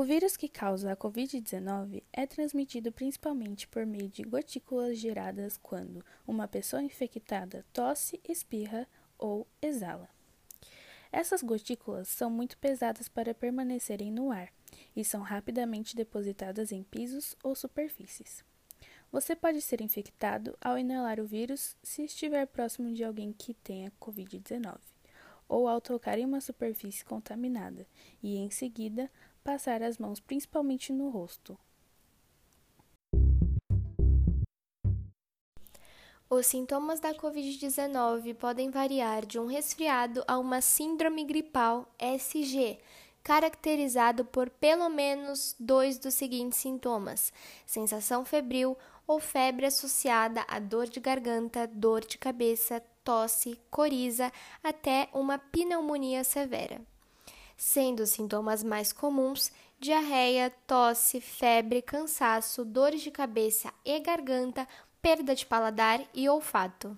[0.00, 6.02] O vírus que causa a Covid-19 é transmitido principalmente por meio de gotículas geradas quando
[6.26, 8.88] uma pessoa infectada tosse, espirra
[9.18, 10.08] ou exala.
[11.12, 14.50] Essas gotículas são muito pesadas para permanecerem no ar
[14.96, 18.42] e são rapidamente depositadas em pisos ou superfícies.
[19.12, 23.92] Você pode ser infectado ao inalar o vírus se estiver próximo de alguém que tenha
[24.00, 24.78] Covid-19,
[25.46, 27.86] ou ao tocar em uma superfície contaminada
[28.22, 29.10] e, em seguida,
[29.42, 31.58] passar as mãos principalmente no rosto.
[36.32, 42.78] Os sintomas da Covid-19 podem variar de um resfriado a uma síndrome gripal SG,
[43.20, 47.32] caracterizado por pelo menos dois dos seguintes sintomas:
[47.66, 54.32] sensação febril ou febre associada a dor de garganta, dor de cabeça, tosse, coriza,
[54.62, 56.80] até uma pneumonia severa.
[57.62, 64.66] Sendo os sintomas mais comuns diarreia, tosse, febre, cansaço, dores de cabeça e garganta,
[65.02, 66.96] perda de paladar e olfato.